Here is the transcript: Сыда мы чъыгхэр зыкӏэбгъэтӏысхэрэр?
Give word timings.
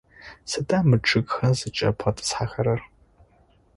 Сыда 0.49 0.77
мы 0.89 0.97
чъыгхэр 1.07 1.51
зыкӏэбгъэтӏысхэрэр? 1.59 2.81